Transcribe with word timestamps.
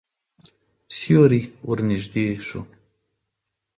سیوری 0.95 1.41
ورنږدې 1.67 2.25
شو. 2.47 2.59